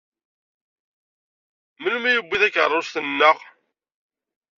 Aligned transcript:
Melmi 1.81 2.07
i 2.11 2.15
yewwi 2.15 2.37
takeṛṛust-nneɣ? 2.41 3.37